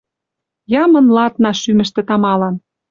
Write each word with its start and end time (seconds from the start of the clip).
Ямын 0.83 1.05
ладна 1.15 1.51
шумӹштӹ 1.61 2.01
тамалан 2.07 2.55